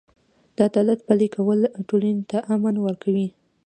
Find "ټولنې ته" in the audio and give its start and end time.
1.87-2.37